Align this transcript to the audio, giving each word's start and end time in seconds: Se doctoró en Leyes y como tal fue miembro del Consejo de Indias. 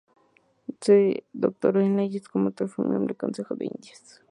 Se 0.79 1.25
doctoró 1.31 1.79
en 1.79 1.95
Leyes 1.95 2.23
y 2.23 2.25
como 2.25 2.49
tal 2.49 2.69
fue 2.69 2.85
miembro 2.85 3.05
del 3.09 3.17
Consejo 3.17 3.53
de 3.53 3.65
Indias. 3.65 4.19